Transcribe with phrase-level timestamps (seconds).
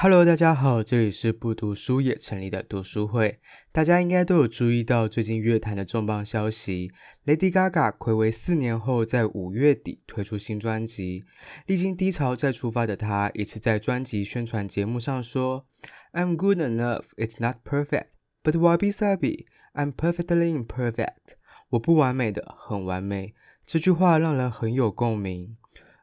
[0.00, 3.40] Hello，大家好，这里是不读书也成立的读书会。
[3.72, 6.92] 大家应该都有注意到最近乐坛的重磅消息
[7.26, 11.24] ，Lady Gaga 睽违四年后在五月底推出新专辑。
[11.66, 15.66] 历经低潮再出发的她，一次在专辑宣传节目上说
[16.12, 18.10] ：“I'm good enough, it's not perfect,
[18.44, 21.34] but why be sabi, I'm perfectly imperfect。”
[21.70, 23.34] 我不完美的，很完美。
[23.66, 25.56] 这句话让人很有共鸣。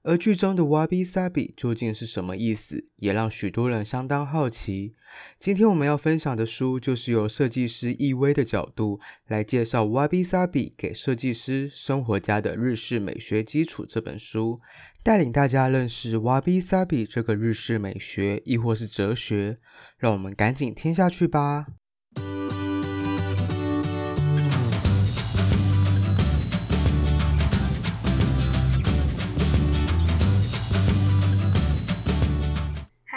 [0.07, 4.93] 而剧中的 Wabi Sabi 究竟是什么意思，也让许多人相当好奇。
[5.39, 14.61] 今天我们要分享的书，就是由设计师易威的角度来介绍 Wabi Sabi 给设计师生活家的日式美学基础这本书，
[15.01, 19.57] 带领大家认识 Wabi Sabi 这个日式美学，亦或是哲学。
[19.97, 21.65] 让我们赶紧听下去吧。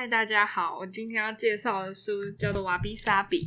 [0.09, 3.45] 大家好，我今天要介绍的书叫做《瓦比萨比》，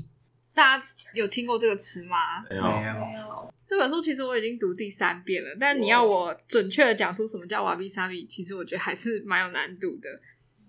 [0.54, 2.44] 大家有听过这个词吗？
[2.50, 3.52] 没有。
[3.66, 10.22] 这本书其实我已经读第三遍了，但你要我准确的讲出什么叫瓦比萨比，其实我觉得还是蛮有难度的。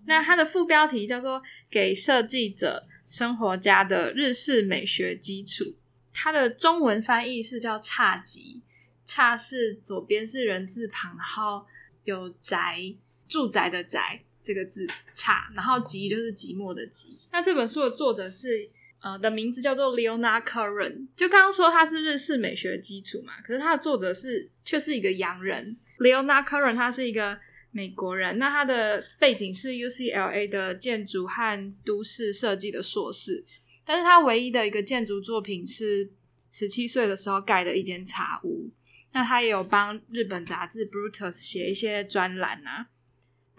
[0.06, 1.38] 那它的副标题叫做
[1.70, 5.64] 《给设计者、生活家的日式美学基础》，
[6.12, 8.62] 它的中文翻译是叫“侘寂
[9.06, 11.66] ”，“侘”是左边是人字旁，然后
[12.04, 12.94] 有宅，
[13.28, 14.22] 住宅的宅。
[14.42, 17.16] 这个字差，然后寂就是寂寞的寂。
[17.30, 18.68] 那这本书的作者是
[19.00, 25.76] 呃的名字叫做 Leonard Curran，就刚刚说他是日式美学基础嘛，可是他的作者是却是一个洋人。
[25.98, 27.38] Leonard Curran 他是一个
[27.70, 33.44] 美国人，那他的背景是 UCLA 的建筑和都市设计的硕士，
[33.84, 36.10] 但是他唯一的一个建筑作品是
[36.50, 38.70] 十七岁的时候盖的一间茶屋。
[39.14, 42.86] 那他也有帮日本杂志 Brutus 写一些专栏啊。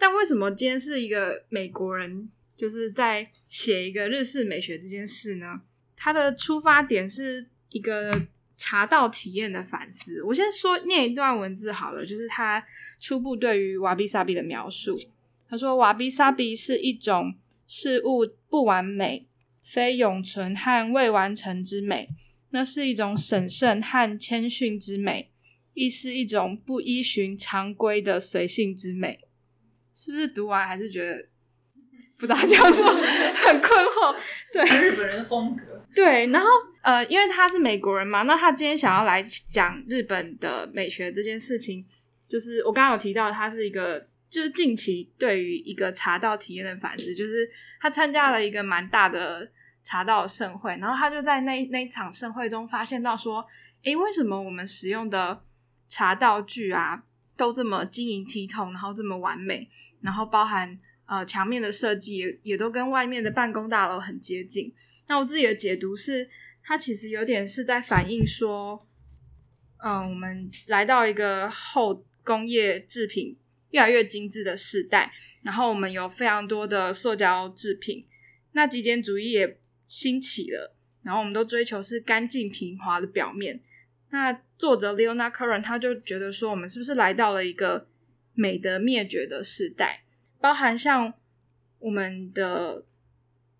[0.03, 5.61] 但为什么今天是一个美国人，就是在写一个日式美学这件事呢？
[5.95, 8.11] 他的出发点是一个
[8.57, 10.21] 茶道体验的反思。
[10.23, 12.61] 我先说念一段文字好了，就是他
[12.99, 14.93] 初步对于瓦比萨比的描述。
[15.47, 19.25] 他说：“瓦比萨比是一种事物不完美、
[19.63, 22.09] 非永存和未完成之美，
[22.49, 25.29] 那是一种审慎和谦逊之美，
[25.73, 29.21] 亦是一种不依循常规的随性之美。”
[29.93, 31.23] 是不是读完还是觉得
[32.17, 32.93] 不知道叫什么，
[33.45, 34.15] 很困惑？
[34.51, 35.85] 对，日本人的风格。
[35.93, 36.47] 对，然后
[36.81, 39.21] 呃，因为他是美国人嘛，那他今天想要来
[39.51, 41.85] 讲日本的美学这件事情，
[42.27, 47.47] 就是我刚刚有提到，他是一个就是近期对于一个茶道体验的反思，就是
[47.79, 49.47] 他参加了一个蛮大的
[49.83, 53.45] 茶道盛会，然后他就在那那一场盛会中发现到说，
[53.83, 55.43] 诶，为什么我们使用的
[55.87, 57.03] 茶道具啊？
[57.35, 59.67] 都这么晶莹剔透，然后这么完美，
[60.01, 64.73] 然后包含呃墙面的设计也也都跟外面的办公大楼很接近。
[65.07, 66.29] 那我自己的解读是，
[66.63, 68.79] 它其实有点是在反映说，
[69.77, 73.37] 嗯、我们来到一个后工业制品
[73.71, 75.11] 越来越精致的时代，
[75.41, 78.05] 然后我们有非常多的塑胶制品，
[78.53, 83.59] 那极简主义也兴起了，然后我们都追求是干净平滑的表面。
[84.13, 87.87] 那作者 Leona Curran 他就觉得说，我们是不是来到了一个
[88.35, 90.03] 美的灭绝的时代？
[90.39, 91.11] 包含像
[91.79, 92.85] 我们的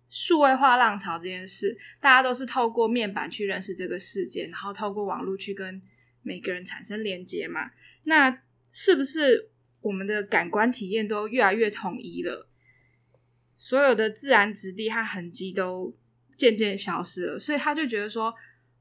[0.08, 5.82] 数位化浪潮这件事，大家都是透过面板去认识这个世界，然后透过网络去跟
[6.22, 7.72] 每个人产生连接嘛。
[8.04, 8.40] 那
[8.70, 9.50] 是不是
[9.80, 12.48] 我们的感官体验都越来越统一了？
[13.56, 15.96] 所有的自然质地和痕迹都
[16.36, 18.32] 渐渐消失了，所以他就觉得说。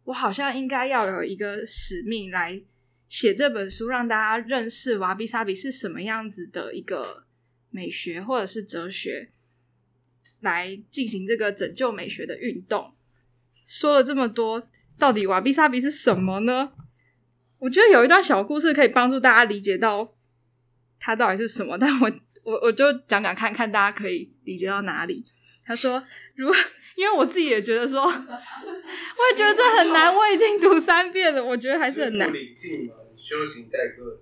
[0.06, 2.62] 我好像应该要有一个使命来
[3.08, 7.24] 写这本书，让大家认识瓦比萨比是什么样子的一个
[7.69, 9.30] 美学或者是哲学，
[10.41, 12.94] 来进行这个拯救美学的运动。
[13.66, 16.74] 说了这么多，到底瓦比萨比是什么呢？
[17.59, 20.14] 我觉得有一段小故事可以帮助大家理解到
[21.00, 22.12] 它到底是什么，但我
[22.44, 25.25] 我我就讲讲看看大家可以理解到哪里。
[25.66, 26.53] 他说，如
[26.96, 30.14] 因为我自己也觉得说，我也觉得这很难。
[30.14, 32.32] 我已经读三遍了，我觉得还是很难。
[33.16, 34.20] 修行在个，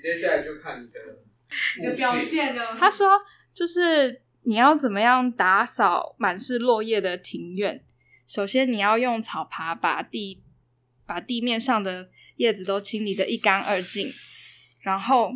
[0.00, 1.00] 接下来就看你的
[1.78, 2.76] 你的表现了。
[2.78, 3.22] 他说，
[3.54, 7.84] 就是你要怎么样打扫满是落叶的庭院？
[8.26, 10.42] 首先，你要用草耙把地
[11.06, 14.12] 把地面上的叶子都清理的一干二净，
[14.80, 15.30] 然后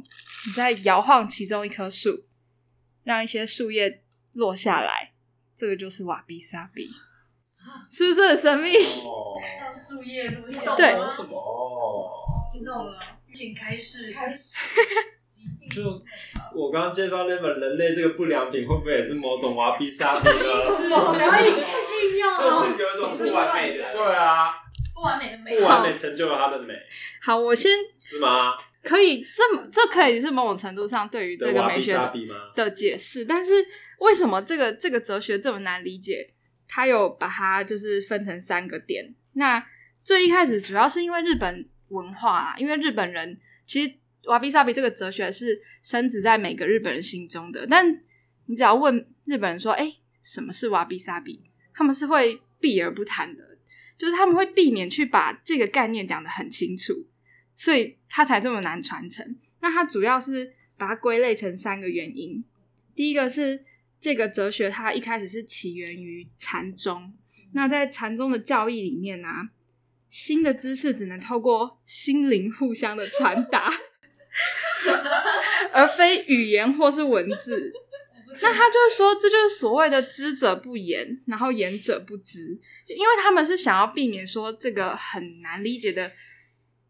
[0.46, 2.24] 你再摇晃其中一棵树，
[3.04, 5.05] 让一些树叶落下来。
[5.56, 6.90] 这个就是瓦比萨比，
[7.90, 8.70] 是不是很神秘？
[8.76, 9.40] 哦，
[9.74, 11.36] 树叶落下，对，什么？
[11.36, 12.10] 哦，
[12.52, 12.98] 听懂了，
[13.32, 14.68] 请开始，开始。
[15.74, 15.82] 就
[16.54, 20.34] 我刚刚介绍那本《人类这个不良品》，会不会也是某种瓦比萨比呢？
[20.34, 24.54] 不要硬硬要，就是有一种不完美的，对啊，
[24.94, 26.74] 不完美的美，不完美成就了他的美，
[27.22, 27.70] 好，我先
[28.02, 28.54] 是吗？
[28.82, 31.92] 可以，这这可以是某种程度上对于这个美学
[32.54, 33.52] 的解释，但是
[33.98, 36.32] 为什么这个这个哲学这么难理解？
[36.68, 39.14] 他有把它就是分成三个点。
[39.34, 39.64] 那
[40.02, 43.94] 最一开始主要是因为日本文化啊，因为日本人其实
[44.24, 47.66] 瓦比萨比这个哲学是深植在每个日本人心中的。
[47.66, 48.00] 但
[48.46, 51.44] 你只要问日本人说：“哎，什么是瓦比萨比？”
[51.74, 53.58] 他们是会避而不谈的，
[53.96, 57.06] 就是他们会避免去把这个概念讲得很清楚。
[57.54, 59.36] 所以它才这么难传承。
[59.60, 62.44] 那它主要是把它归类成三个原因。
[62.94, 63.64] 第一个是
[64.00, 67.12] 这个哲学，它一开始是起源于禅宗。
[67.52, 69.48] 那在禅宗的教义里面呢、啊，
[70.08, 73.72] 新的知识只能透过心灵互相的传达，
[75.72, 77.72] 而非语言或是文字。
[78.42, 86.12] 那他就是说，这就是所谓的知者不言，然后言者不知，因为他们是想要避免说这个很难理解的。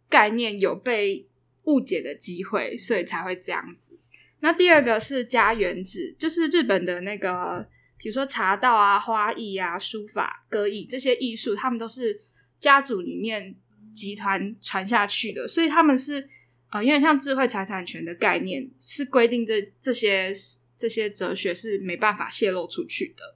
[0.08, 1.26] 概念有被
[1.64, 3.99] 误解的机会，所以才会这样子。
[4.40, 7.68] 那第二个是家元制，就是日本的那个，
[7.98, 12.20] 比如说茶道啊、花艺啊、书法、歌艺这些艺术，他们都是
[12.60, 13.54] 家族里面
[13.94, 16.28] 集团传下去的，所以他们是
[16.70, 20.32] 呃，有点像智慧财产权的概念，是规定这这些
[20.76, 23.34] 这些哲学是没办法泄露出去的。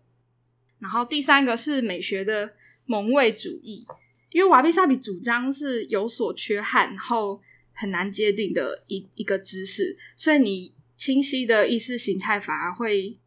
[0.79, 2.55] 然后第三个是美学的
[2.87, 3.87] 蒙昧主义。
[4.33, 7.43] 因为瓦比萨比主张是有所缺憾，然后
[7.73, 13.19] 很难界定的一一个知识，所以你清晰的意识形态反而会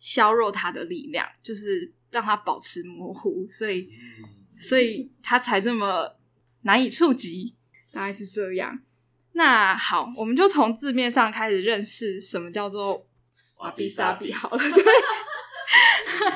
[0.00, 3.88] 削弱它的力量，就是让它保持模糊，所以
[4.58, 6.16] 所以它才这么
[6.62, 7.54] 难以触及，
[7.92, 8.80] 大概是这样。
[9.34, 13.06] 那好，我们就从字面上开始认识什么叫做
[13.58, 14.58] 瓦比萨比好了。
[14.58, 14.68] 对，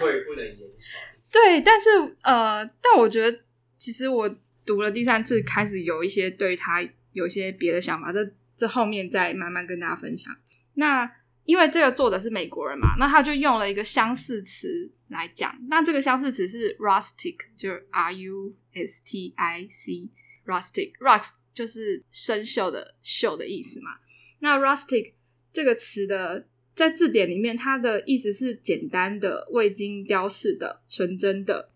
[0.00, 1.02] 会不能言传。
[1.32, 1.90] 对，但是
[2.22, 3.40] 呃，但我觉得。
[3.80, 4.28] 其实我
[4.66, 8.18] 读了第三次，开始有一些对他有一些别的想法，这
[8.54, 10.36] 这后面再慢慢跟大家分享。
[10.74, 11.10] 那
[11.44, 15.56] 因为这个作者是美国人嘛，那他就用了一个相似词来讲。
[15.68, 23.90] 那这个相似词是 rustic，就是 R U S T I C，rustic，rust 就是生锈的锈的意思嘛。
[24.38, 25.12] 那 rustic
[25.52, 31.70] 这个词的在字典里面，它的意思是简单的、未经雕饰的、纯真的。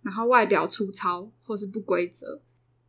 [0.00, 2.40] 然后外表粗糙或是不规则，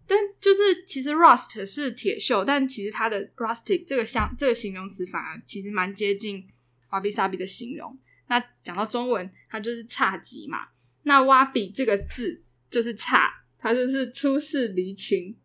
[0.09, 6.43] 但就是其实 rust 是铁锈，但其实它的 rustic 这个像这个形容词反而其实蛮接近
[6.89, 7.95] 瓦比萨比的形容。
[8.27, 10.69] 那讲到中文，它就是侘寂嘛。
[11.03, 12.41] 那瓦比这个字
[12.71, 13.29] 就是侘，
[13.59, 15.35] 它就是出世离群，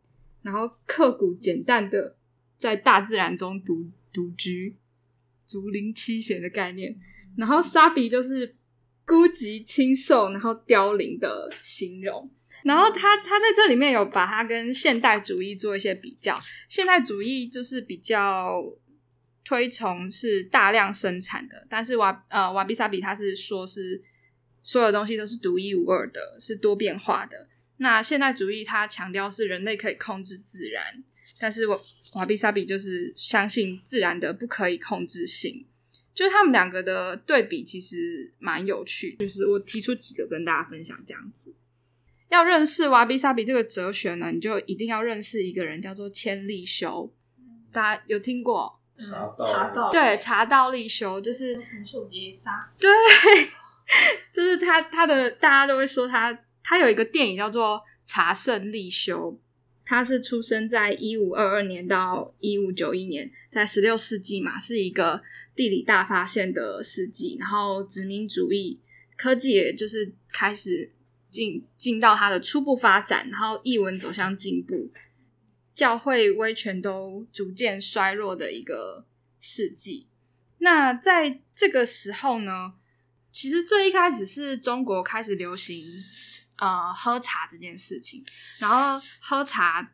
[0.41, 2.17] 然后刻骨简单的
[2.59, 4.77] 在大自然中独独居，
[5.47, 6.99] 竹林七贤的概念。
[7.37, 8.57] 然后萨比就是。
[9.07, 12.31] 孤寂、清瘦，然后凋零的形容。
[12.65, 16.41] 然后他他在这里面有把它跟现代主义做一些比较。
[16.69, 18.63] 现代主义就是比较
[19.45, 24.03] 推崇是大量生产的，但是瓦呃瓦比萨比他是说是
[24.63, 27.49] 所有东西都是独一无二的，是多变化的。
[27.77, 30.83] 那现代主义他强调是人类可以控制自然，
[31.39, 31.79] 但是瓦
[32.15, 35.67] 瓦比萨比就是相信自然的不可以控制性。
[36.15, 41.53] 就是他们两个的对比其实蛮有趣，就是我提出几个跟大家分享这样子。
[42.29, 47.13] 要认识瓦比萨比这个哲学呢，你就一定要认识一个人，叫做千利休。
[47.73, 48.81] 大家有听过？
[48.97, 52.81] 茶道，茶道对，茶道利休就是陈秀杰杀死。
[52.81, 52.91] 对，
[54.33, 59.33] 就是他，他的大家都会说他，他有一个电影叫做《茶圣利休》，
[59.85, 65.21] 他是出生在一五二二年到一五九一年，在十六世纪嘛，是一个。
[65.55, 68.81] 地理大发现的世纪，然后殖民主义
[69.17, 70.93] 科技也就是开始
[71.31, 74.91] 进进到它的初步发展，然后译文走向进步，
[75.75, 79.07] 教会威权都逐渐衰弱的一个
[79.39, 80.09] 世纪。
[80.59, 82.75] 那在这个时候呢，
[83.31, 85.85] 其实最一开始是中国开始流行
[86.57, 88.25] 呃喝茶这件事情，
[88.59, 89.93] 然后喝茶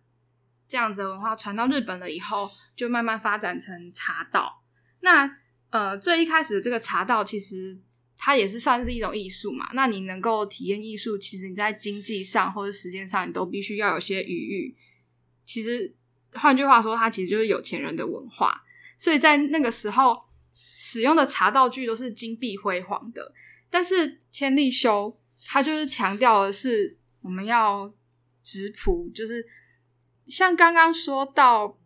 [0.68, 4.62] 这样子的文化传到日本了以后，就慢慢发展成茶道。
[5.00, 5.39] 那
[5.70, 7.78] 呃，最一开始的这个茶道，其实
[8.16, 9.70] 它也是算是一种艺术嘛。
[9.72, 14.76] 那你能够体验艺术，其实你在经济上或者时间上，你都必须要有些余裕。
[15.46, 15.94] 其实
[16.32, 18.62] 换句话说，它其实就是有钱人的文化。
[18.98, 20.16] 所以在那个时候，
[20.76, 23.32] 使用的茶道具都是金碧辉煌的。
[23.70, 27.94] 但是千利休他就是强调的是，我们要
[28.42, 29.46] 质朴，就是
[30.26, 31.78] 像刚刚说到，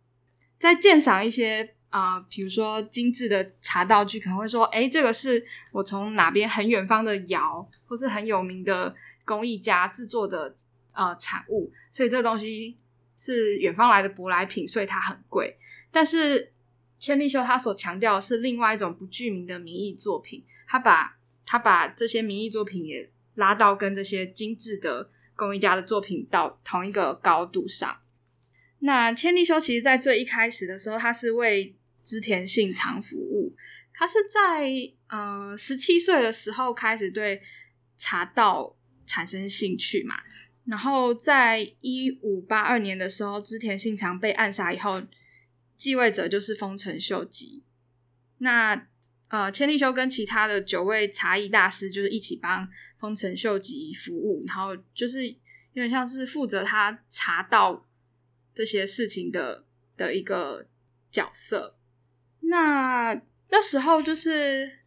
[0.57, 1.74] 在鉴赏一些。
[1.95, 10.53] 啊、呃，比如说精致的茶道具，可能会说，哎，这个是我从哪边很远方的窑，或是很有名的工艺家制作的
[10.91, 12.77] 呃产物，所以这东西
[13.15, 15.55] 是远方来的舶来品，所以它很贵。
[15.89, 16.51] 但是
[16.99, 27.99] 千利休他所强调的是另外一种不具名的名义作品，他把他把这些名义作品也拉到跟这些精致的工艺家的作品到同一个高度上。
[28.79, 31.73] 那千利休其实，在最一开始的时候，他是为
[32.05, 33.53] 织田信长服务。
[33.93, 34.71] 他是在
[35.07, 37.41] 呃十七岁的时候开始对
[37.97, 40.15] 茶道产生兴趣嘛。
[40.65, 45.01] 然后在一五八二年的时候，织田信长被暗杀以后，
[45.77, 47.63] 继位者就是丰臣秀吉。
[48.39, 48.87] 那
[49.29, 52.67] 呃，千利休跟其他的九位茶艺大师就是一起帮
[52.99, 55.35] 丰臣秀吉服务，然后就是有
[55.73, 57.87] 点像是负责他茶道
[58.53, 60.67] 这些事情的的一个
[61.11, 61.77] 角色。
[62.47, 63.13] 那
[63.49, 64.79] 那时候就是，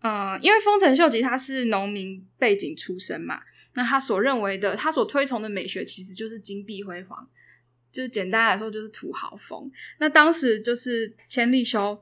[0.00, 3.40] 呃，因为丰臣秀吉他是农民背景出身嘛，
[3.74, 7.28] 那他所认为的，他所推崇的美学其实就是金碧辉煌，
[7.90, 9.70] 就是简单来说就是土豪风。
[9.98, 12.00] 那当时就是千利休。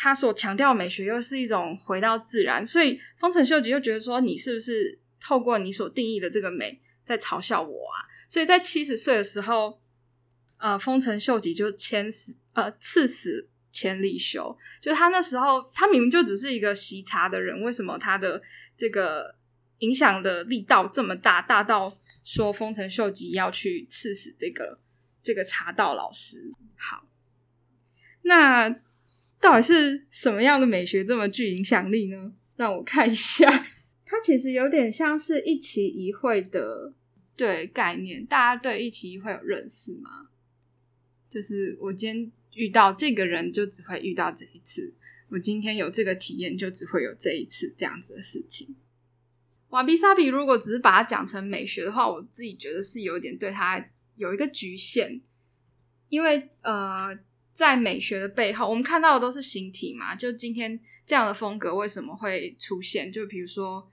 [0.00, 8.06] 他所强调美学又是一种回到自然，所以丰臣秀吉就觉得说，你是不是透过你所定义的这个美在嘲笑我啊？
[8.28, 9.80] 所以在七十岁的时候，
[10.58, 14.56] 呃，丰臣秀吉就签死呃赐死千利休。
[14.80, 18.42] 就他那时候，他明明就只是一个习茶的人，为什么他的
[18.76, 19.36] 这个
[19.78, 24.80] 影响的力道这么大，大到说丰臣秀吉要去刺死这个
[25.22, 26.52] 这个茶道老师？
[26.76, 27.06] 好，
[28.22, 28.74] 那。
[29.40, 32.32] 到底是什么样的美学这么具影响力呢？
[32.56, 33.48] 让我看一下，
[34.04, 36.92] 它其实有点像是一期一会的
[37.36, 38.26] 对概念。
[38.26, 40.26] 大家对一期一会有认识吗？
[41.30, 44.92] 就是我今天遇到这个人，就只会遇到这一次；
[45.30, 48.76] 我今天有这个体验，就只会有这一次这样子的事情。
[49.68, 53.82] 瓦比萨比如果只是把它讲成美学的话，我自己觉得是有点对它
[54.16, 55.20] 有一个局限，
[56.08, 57.18] 因为呃。
[57.58, 60.14] 在美学的背后，我们看到的都是形体嘛。
[60.14, 63.10] 就今天这样的风格为什么会出现？
[63.10, 63.90] 就比如说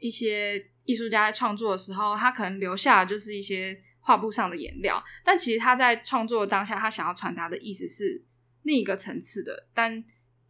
[0.00, 8.24] 一些艺术家在创作的时候，他可能留下的就是一些画布上的颜料，但其实他在创作当下，他想要传达的意思是
[8.62, 10.02] 另一个层次的，但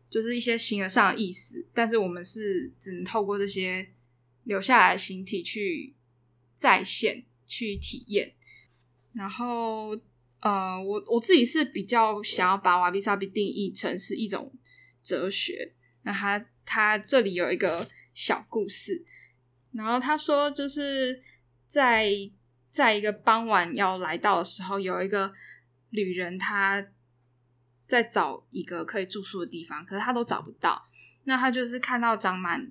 [0.09, 1.67] 就是一些形而上的意思。
[1.75, 3.91] 但是我们是只能透过这些
[4.45, 5.97] 留下来的形体去
[6.55, 8.33] 再现、去体验，
[9.13, 9.99] 然后。
[10.41, 14.53] 呃，我我自己是比较想要把瓦比萨比定义成是一种
[15.03, 15.75] 哲学。
[16.03, 19.05] 那他他这里有一个小故事，
[19.73, 21.21] 然后他说就是
[21.67, 22.09] 在
[22.71, 25.33] 在一个傍晚要来到的时候，有一个
[25.91, 26.87] 旅人他
[27.87, 30.89] 在找一个可以住宿的地方，可是他都找不到。
[31.25, 32.71] 那他就是看到长满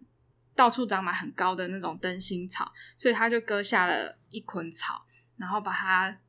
[0.55, 5.05] 到处长满很高的那种灯芯草，所以他就割下了一捆草，
[5.37, 6.19] 然后把它。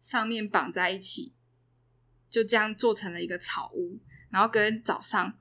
[0.00, 1.34] 上面绑在一起，
[2.30, 4.00] 就这样做成了一个草屋。
[4.30, 5.36] 然后隔天早上，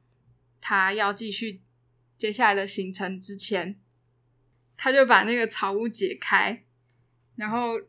[0.60, 1.62] 他要继续
[2.18, 3.80] 接下来的行程之前，
[4.76, 6.66] 他就把那个草屋解开，
[7.38, 7.80] 然后，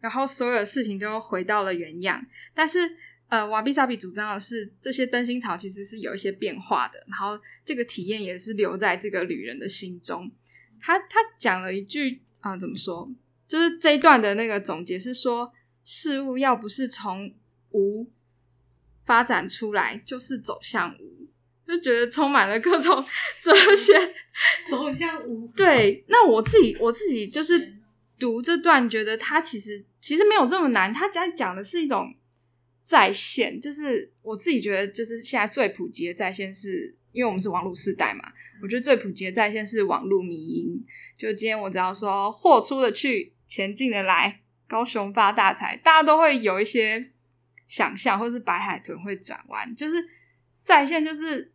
[0.00, 2.20] 然后所有的事情都回到了原样。
[2.52, 2.80] 但是，
[3.28, 6.98] 呃，瓦比萨比主张的是，这些灯芯草其实是有一些变化的。
[7.06, 10.28] 然后，这个体验也是留在这个旅人的心中。
[10.80, 13.08] 他他讲了一句啊、呃，怎么说？
[13.46, 15.52] 就是这一段的那个总结是说。
[15.86, 17.34] 事物要不是从
[17.72, 18.10] 无
[19.04, 21.28] 发展出来，就是走向无，
[21.68, 23.04] 就觉得充满了各种
[23.42, 23.92] 哲学。
[24.70, 25.46] 走向无。
[25.48, 27.73] 对，那我自己我自己就是
[28.18, 30.92] 读这段，觉得它其实其实没有这么难。
[30.92, 32.14] 它讲讲的是一种
[32.82, 38.32] 再现，就是我自己觉得，就是现在最普及的在线是，因为我们是网络世代嘛。
[38.62, 40.84] 我觉得最普及的在线是网络迷因。
[41.16, 44.40] 就今天我只要说货出得去，钱进的来。
[44.66, 47.10] 高雄发大财，大家都会有一些
[47.66, 50.02] 想象，或是白海豚会转弯，就是
[50.62, 51.52] 在线，就是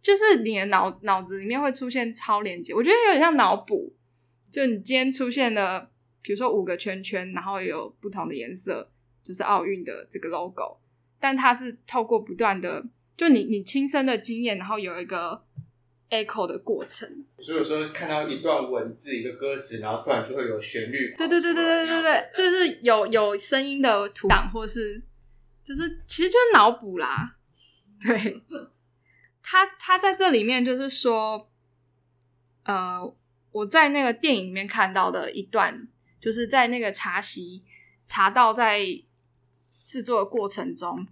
[0.00, 3.92] 就是你的脑脑子里面会出现超连接，我觉得有点像脑补。
[4.52, 5.90] 就你今天出现了，
[6.24, 8.90] 比如说五个圈圈，然后有不同的颜色，
[9.22, 10.78] 就是奥运的这个 logo，
[11.20, 12.84] 但它是透过不断的，
[13.16, 15.44] 就你你亲身的经验，然后有一个。
[16.10, 17.08] echo 的过程，
[17.40, 21.12] 所以有时候看到一段文字、一个歌词，然后突然就会有旋律。
[21.16, 25.02] 对对对对对对对，就是有有声音的图档，或是
[25.64, 27.36] 就是其实就是脑补啦。
[28.00, 28.40] 对，
[29.42, 31.50] 他他在这里面就是说，
[32.62, 33.12] 呃，
[33.50, 35.88] 我在那个电影里面看到的一段，
[36.24, 37.62] 就是在那个茶席
[38.06, 38.80] 茶道在
[39.86, 41.06] 制作的过程中，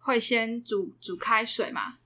[0.00, 1.96] 会先煮煮开水嘛。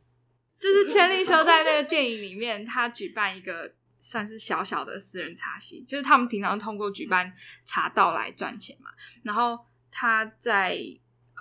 [0.61, 7.33] 就是千利休在那个电影里面，他举办一个算是小小的私人茶席，就是他们平常通过举办
[7.65, 8.89] 茶道来赚钱嘛。
[9.25, 9.59] 然后
[9.91, 10.79] 他在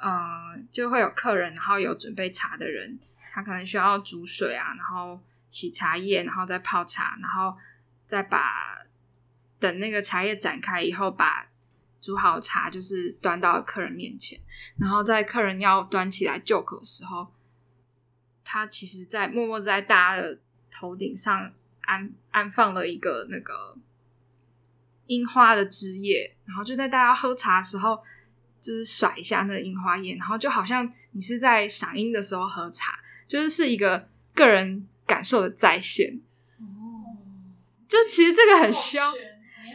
[0.02, 3.00] 呃就会有客人，然后有准备茶的人，
[3.32, 7.56] 他可能需要煮水啊，然后洗茶叶，然后再泡茶，然后
[8.08, 8.80] 再把
[9.64, 11.48] 等那个茶叶展开以后，把
[12.02, 14.38] 煮好茶就是端到客人面前，
[14.78, 17.28] 然后在客人要端起来就口的时候。
[18.44, 20.38] 他其实，在默默在大家的
[20.70, 21.54] 头顶上
[21.84, 23.78] 安安放了一个那个
[25.08, 28.04] 樱花的枝叶，然后就在大家喝茶的时候，
[28.60, 36.22] 就是甩一下那个樱花叶，然后就好像你是在赏樱的时候喝茶，就是是一个个人感受的再现。
[36.60, 37.16] 哦，
[37.88, 39.14] 就其实这个很需要，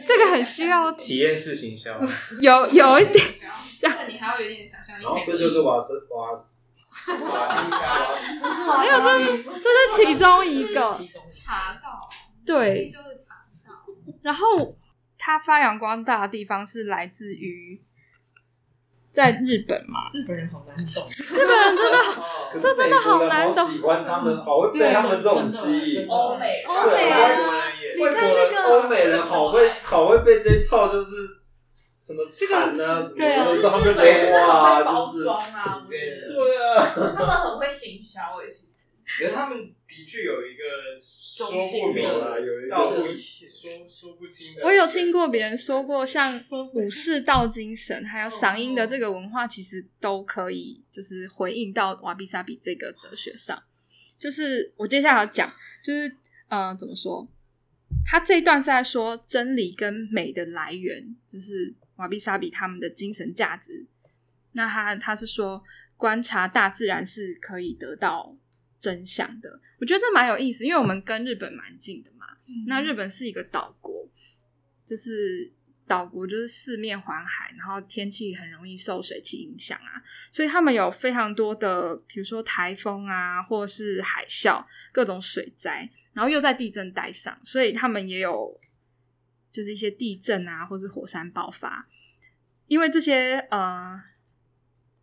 [0.09, 1.99] 这个很需要体验式行销，
[2.41, 5.03] 有有一点像，你还要有一点想象力。
[5.03, 6.65] 然后这就是瓦斯瓦斯。
[7.07, 7.13] 没
[8.87, 10.99] 有，这是这是其中一个。
[11.31, 11.99] 茶道，
[12.43, 12.91] 对，
[14.23, 14.75] 然后
[15.15, 17.79] 它发扬光大的地方是来自于
[19.19, 21.97] 在日本嘛，日本人好难懂，日本人真的，
[22.61, 27.19] 这 真的好难懂，喜欢他们，好会被他们这种吸引，欧美欧美啊，
[27.97, 31.39] 你看那个欧美人好会好会被这一套就是。
[32.01, 33.01] 什么惨啊？
[33.01, 33.15] 什么？
[33.17, 38.87] 对啊，他们就是很会包装啊，对啊，他们很会行销诶，其实。
[39.19, 39.57] 可是他们
[39.99, 40.63] 的确有一个
[40.97, 44.63] 说不明啊，有一个说说不清的。
[44.63, 46.33] 我有听过别人说过，像
[46.73, 53.61] 武士道精神，还有赏樱的这个文化，其实都可以就是回应到瓦比萨比这个哲学上。
[54.17, 55.53] 就是我接下来要讲，
[55.83, 56.07] 就是
[56.47, 57.27] 嗯、呃，怎么说？
[58.05, 61.75] 他这一段是在说真理跟美的来源，就是。
[61.95, 63.85] 瓦比萨比他们的精神价值，
[64.53, 65.61] 那他他是说
[65.97, 68.37] 观察大自然是可以得到
[68.79, 69.59] 真相的。
[69.79, 72.25] 我觉得这蛮有意思，因为我们跟日本蛮近的嘛。
[72.47, 74.07] 嗯、那日本是一个岛国，
[74.85, 75.51] 就是
[75.87, 88.59] 岛国就是四面环海，然后天气很容易受水汽影响啊，所以他们有非常多的，比如说台风啊，或是海啸，各种水灾，然后又在地震带上，所以他们也有。
[89.51, 91.87] 就是一些地震啊，或是火山爆发，
[92.67, 93.99] 因为这些呃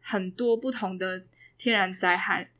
[0.00, 1.26] 很多不同的
[1.58, 2.52] 天然灾害，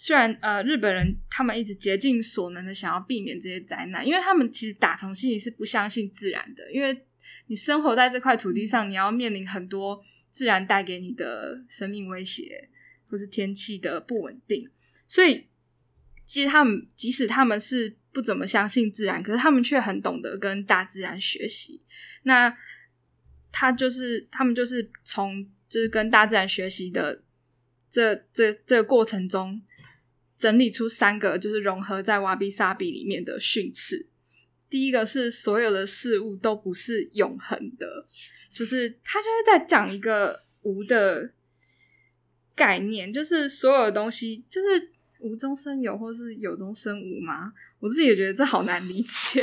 [0.00, 6.96] 虽然呃日本人他们一直竭尽所能的想要避免这些灾难，因为他们其实打从心里是不相信自然的，因为
[7.48, 12.68] 你生活在这块土地上，你要面临很多自然带给你的生命威胁，
[13.08, 14.70] 或是天气的不稳定，
[15.08, 15.48] 所以
[16.24, 17.96] 其实他们即使他们是。
[18.10, 21.80] 不怎么相信自然，可是他们却很懂得跟大自然学习。
[22.24, 22.52] 那
[23.52, 27.22] 他就是他们就是从就是跟大自然学习的
[27.88, 29.60] 这这这个过程中，
[30.38, 34.06] 整理出三个就是融合在瓦比萨比里面的训斥。
[34.70, 38.06] 第一个是所有的事物都不是永恒的，
[38.52, 41.32] 就是他就是在讲一个无的
[42.54, 47.52] 概念，就是所有的东西就是无中生有，或是有中生无吗？
[47.80, 49.42] 我自己也觉得这好难理解，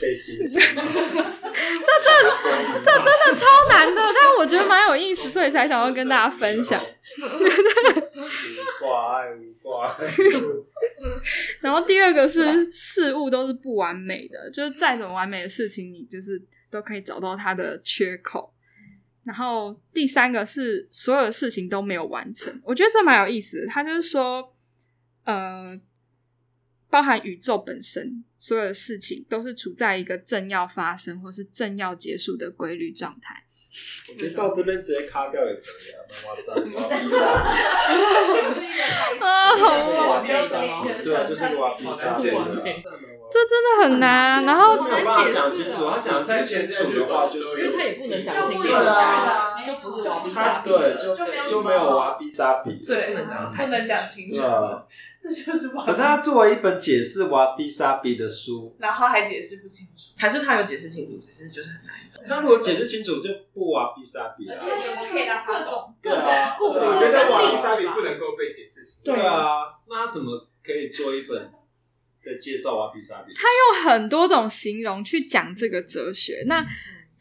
[0.00, 2.28] 被吸引，这真的
[2.82, 6.82] 这真的超难的，但我觉得蛮有意思，所以才想要跟大家分享。
[7.18, 10.06] 无挂碍，无挂碍。
[11.60, 16.40] 然后第二个是事物都是不完美的，就是再怎么完美的事情，你就是
[16.70, 18.52] 都可以找到它的缺口。
[19.24, 23.66] 然后第三个是所有的事情都没有完成，我觉得这蛮有意思的。
[23.66, 24.51] 他就是说。
[26.92, 33.44] 呃，包含宇宙本身，所有的事情都是处在一个正要发生或是正要结束的规律状态。
[34.10, 35.64] 我觉得到这边直接卡掉也可以
[35.96, 36.04] 啊！
[36.28, 36.52] 哇塞，
[39.24, 39.66] 啊，好
[40.12, 40.36] 啊，对
[41.14, 42.24] 啊，就是瓦比萨比
[43.32, 44.44] 这真的很难。
[44.44, 45.02] 然后他
[45.32, 51.16] 讲清楚，他讲再清楚的话，就是因为他也不能讲清楚啊，就不是瓦比萨比，对，就
[51.48, 54.42] 就没有瓦比萨比，对，不能讲，不能讲清楚。
[55.22, 55.86] 这就是瓦。
[55.86, 62.24] 可是他作为一本解释瓦比萨比的书，然后还解释不清楚，还是他有解释清楚，只是就是很难懂。
[62.26, 64.54] 他如果解释清楚，就不瓦比萨比了。
[64.54, 66.24] 而且可以让各种各种
[66.58, 69.00] 故事，我觉得瓦比萨比不能够被解释清楚。
[69.04, 71.52] 对啊，那他怎么可以做一本
[72.22, 73.32] 的介绍瓦比萨比？
[73.34, 76.66] 他用很多种形容去讲这个哲学，那。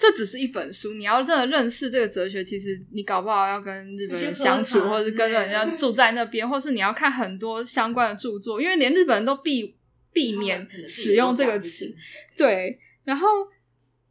[0.01, 9.75] 这只是一本书，你要真的认识这个哲学，其实你搞不好要跟日本人相处，或者是跟人家住在那边，或是你要看很多相关的著作，因为连日本人都避
[10.11, 11.93] 避免使用这个词。
[12.35, 13.27] 对，然后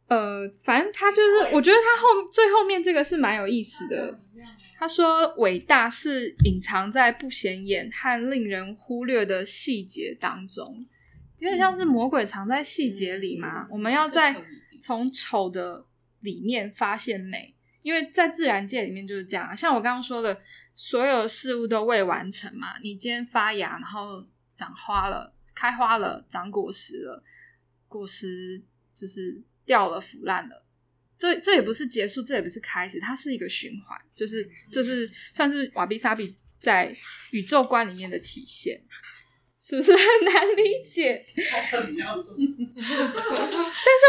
[0.07, 4.17] 呃，反正他就是，我觉得他后最后面这个是蛮有意思的。
[4.79, 10.87] 他说：“伟大是隐藏在不显眼和令人忽略的细节当中，
[11.37, 13.67] 有点像是魔鬼藏在细节里嘛。
[13.69, 14.35] 我们要在
[14.81, 15.85] 从丑的
[16.19, 19.55] 里面发现美，因为在自然界里面就是这样。
[19.55, 20.41] 像我刚刚说的，
[20.75, 22.79] 所有事物都未完成嘛。
[22.81, 27.23] 你今天发芽，然后长花了，开花了，长果实了，
[27.87, 28.61] 果实
[28.93, 30.65] 就是。”掉了，腐烂了，
[31.17, 36.93] 这这也不是结束，这也不是开始，它是一个循环，就是这是算是瓦比萨比在
[37.31, 38.81] 宇宙观里面的体现，
[39.61, 41.23] 是不是很难理解？
[41.63, 41.91] 但是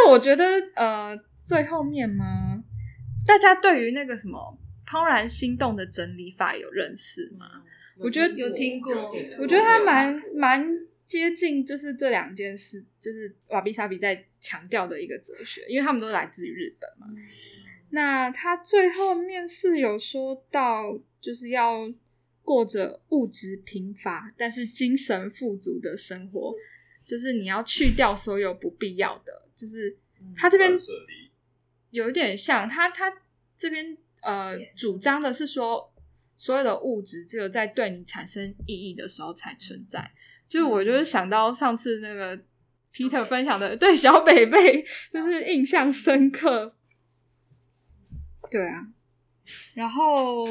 [0.08, 2.64] 我觉得，呃，最后面吗？
[3.26, 7.62] 大家对于那个什么怦然心动的整理法有认识吗？
[7.98, 10.66] 我觉得有听过，我觉得它蛮蛮。
[11.04, 17.06] 接近就是这两件事，就是瓦比萨比在强调的一个哲学，因为他们都来自于日本嘛。
[17.10, 17.18] 嗯、
[17.90, 21.86] 那他最后面是有说到，就是要
[22.42, 26.54] 过着物质贫乏但是精神富足的生活，
[27.06, 29.48] 就是你要去掉所有不必要的。
[29.54, 29.96] 就是
[30.36, 30.72] 他这边
[31.90, 33.12] 有一点像他他
[33.56, 35.92] 这边呃主张的是说，
[36.36, 40.10] 所有的物质只有在对你产生意义的时候才存在。
[40.48, 42.36] 就是我就是想到上次那个
[42.92, 46.76] Peter 分享的，对小北贝就是印象深刻。
[48.50, 48.86] 对啊，
[49.74, 50.44] 然后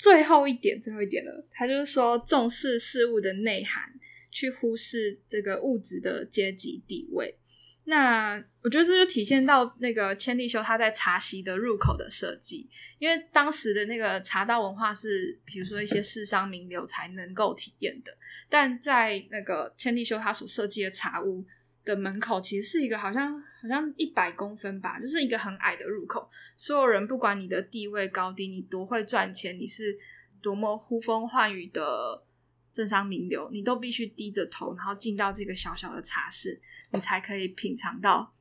[0.00, 3.84] 最后一点，最后一点了，他就是说重视事物的内涵，
[4.30, 7.36] 去忽视这个物质的阶级地位。
[7.84, 12.66] 那我觉得这就体现到那个千利休他在茶席的入口的设计，
[12.98, 18.16] 因为当时的那个茶道文化是，比如说一些世商名流才能够体验的，
[18.48, 21.44] 但在那个千利休他所设计的茶屋
[21.84, 29.98] 的门口，其实是一个好像好像一百公分吧，就是一个很矮的入口，所有人不管你的地位高低，你多会赚钱，你是
[30.40, 32.24] 多么呼风唤雨的
[32.72, 36.60] 政商名流，你都必须低着头，然后进到这个小小的茶室。
[36.92, 38.32] 你才可以品尝到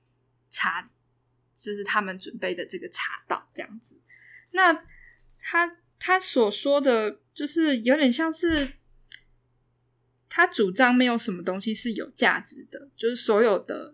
[0.49, 0.82] 茶，
[1.53, 3.95] 就是他们准备的这个茶道这样子。
[4.53, 4.73] 那
[5.38, 8.73] 他他所说的，就是有点像是
[10.27, 13.93] 他主张没有什么东西是有价值的，就是所有的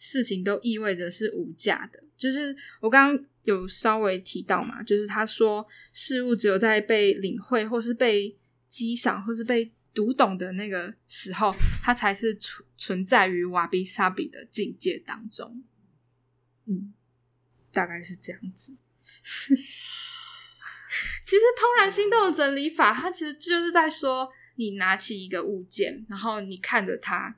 [0.00, 2.02] 事情都意味着是无价的。
[2.16, 8.36] 就是我刚刚有稍微提到嘛，就是他说事物只有在被领会，或是被
[8.68, 9.70] 激赏，或是被。
[9.92, 15.64] 读懂的那个时候，它才是存存在于瓦比萨比的境界当中。
[16.66, 16.94] 嗯，
[17.72, 18.72] 大概是这样子。
[21.26, 27.34] 其实怦然心动的整理法，它其实就是在说，你拿起一个物件，然后你看着它，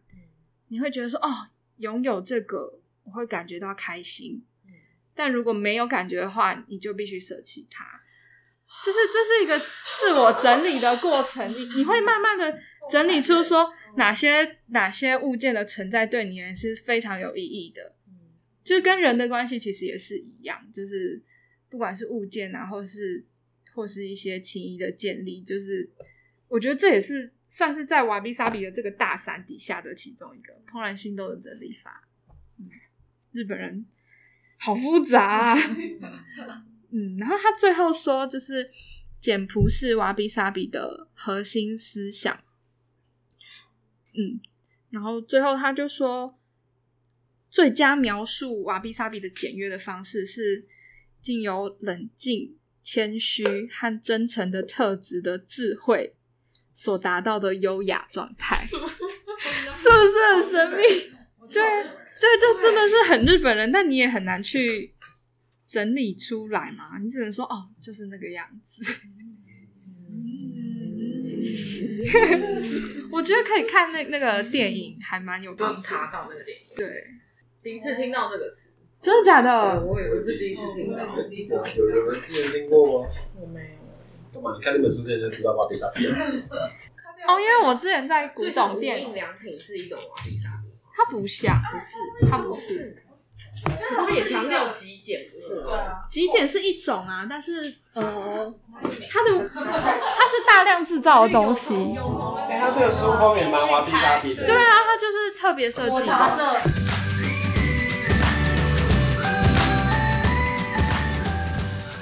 [0.68, 1.48] 你会觉得说，哦，
[1.82, 4.42] 拥有这个，我会感觉到开心。
[5.14, 7.84] 但如果没有感觉的话，你就必须舍弃它。
[8.82, 9.58] 就是这是一个
[10.00, 12.58] 自我整理的过程，你 你会慢慢的
[12.90, 17.94] 整理出说哪些哪些物件的存在对你而言是非常有意义的，
[18.64, 21.22] 就是跟人的关系其实也是一样，就是
[21.68, 23.26] 不管是物件啊，或是
[23.74, 25.90] 或是一些情谊的建立，就是
[26.48, 32.08] 我觉得这也是算是在瓦比萨比的这个大伞底下的其中一个怦然心动的整理法。
[32.58, 32.66] 嗯，
[33.30, 33.84] 日本人
[34.58, 35.58] 好复杂啊。
[36.88, 38.70] 嗯，然后他最后说，就是
[39.20, 42.42] 简朴是瓦比萨比的核心思想。
[44.14, 44.40] 嗯，
[44.88, 46.38] 然后最后他就说，
[47.50, 50.64] 最佳描述瓦比萨比的简约的方式是，
[51.20, 56.14] 经由冷静、谦虚和真诚的特质的智慧
[56.74, 58.86] 所达到的优雅状态， 是不
[60.06, 60.82] 是很神秘？
[61.50, 64.94] 对，对，就真的是很日本人，但你也很难去。
[65.64, 66.98] 整理出来嘛？
[67.02, 68.82] 你只能说哦，就是那个样子。
[70.10, 71.24] 嗯，
[73.10, 75.80] 我觉得可以看那那个电影，还蛮有帮助。
[75.80, 77.06] 查到那个电影，对，
[77.62, 79.82] 第一次听到这个词，真的假的？
[79.82, 80.98] 我也是第一次听到。
[81.74, 83.08] 有人之前听过吗？
[83.40, 83.81] 我没有。
[84.32, 84.54] 干嘛？
[84.56, 86.16] 你看那本书之前就知道瓦比萨比了？
[87.28, 93.02] 哦，因为我之前在古董店，印良品是一种瓦比萨比，它不像，不是，它不是。
[93.96, 95.72] 他也强调极简，不是吗？
[96.08, 98.54] 极简是一种啊，但是呃，
[99.10, 101.74] 它的它是大量制造的东西。
[102.48, 104.44] 哎，它这个书封也蛮瓦比萨比的。
[104.46, 106.12] 对啊，它就是特别设计的。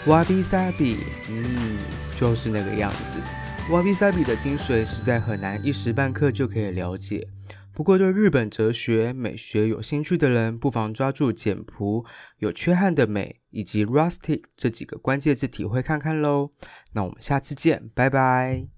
[0.06, 1.59] 瓦比萨比，嗯，
[2.20, 3.72] 就是那个样子。
[3.72, 7.26] 瓦比萨比的精髓实在很难一时半刻就可以了解。
[7.72, 12.04] 不过对日本哲学、美学有兴趣的人，不妨抓住简朴、
[12.38, 16.50] 有缺憾的美以及 rustic 这几个关键字体会看看喽。
[16.92, 18.66] 那我们下次见，拜拜。